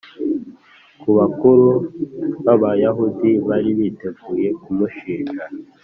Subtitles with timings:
[0.99, 1.67] ku bakuru
[2.43, 5.45] b Abayahudi bari biteguye kumushinja